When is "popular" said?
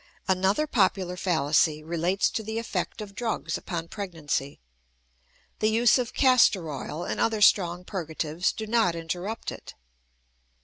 0.65-1.15